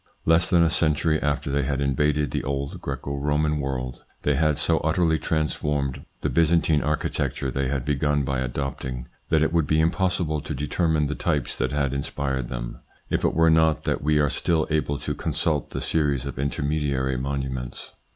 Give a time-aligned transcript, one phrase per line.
[0.25, 4.57] Less than a century after they had invaded the old Greco Roman world, they had
[4.57, 9.67] so utterly transformed the Byzantine archi tecture they had begun by adopting, that it would
[9.67, 12.79] be impossible to determine the types that had in spired them,
[13.11, 17.15] if it were not that we are still able to consult the series of intermediary
[17.15, 17.91] monuments.